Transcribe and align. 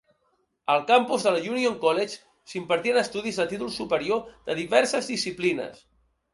Al 0.75 0.79
campus 0.91 1.25
de 1.27 1.33
la 1.35 1.41
Union 1.55 1.75
College 1.83 2.17
s'impartien 2.55 2.99
estudis 3.03 3.39
de 3.43 3.47
títol 3.55 3.71
superior 3.79 4.27
de 4.51 4.59
diverses 4.65 5.15
disciplines. 5.15 5.89